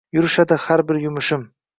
[0.17, 1.45] Yurishadi xar bir yumushim